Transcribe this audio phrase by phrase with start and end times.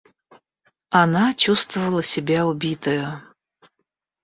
[0.89, 3.21] Она чувствовала себя убитою.